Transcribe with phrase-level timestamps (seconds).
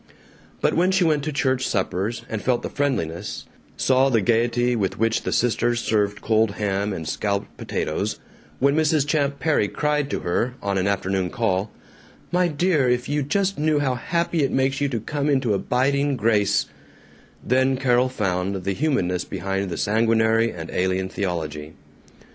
[0.61, 3.45] But when she went to church suppers and felt the friendliness,
[3.77, 8.19] saw the gaiety with which the sisters served cold ham and scalloped potatoes;
[8.57, 9.05] when Mrs.
[9.05, 11.69] Champ Perry cried to her, on an afternoon call,
[12.31, 16.17] "My dear, if you just knew how happy it makes you to come into abiding
[16.17, 16.65] grace,"
[17.45, 21.73] then Carol found the humanness behind the sanguinary and alien theology.